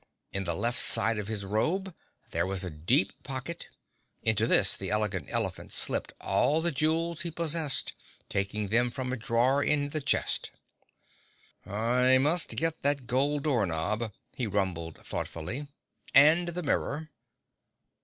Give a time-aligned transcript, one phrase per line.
[0.33, 1.93] In the left side of his robe
[2.31, 3.67] there was a deep pocket.
[4.23, 7.93] Into this the Elegant Elephant slipped all the jewels he possessed,
[8.27, 10.49] taking them from a drawer in the chest.
[11.67, 15.67] "I must get that gold door knob," he rumbled thoughtfully.
[16.15, 17.11] "And the mirror."